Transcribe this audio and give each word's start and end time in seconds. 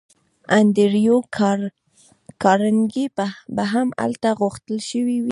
انډریو 0.57 1.17
کارنګي 2.43 3.05
به 3.55 3.63
هم 3.73 3.87
هلته 4.01 4.29
غوښتل 4.39 4.77
شوی 4.89 5.15
وي 5.21 5.29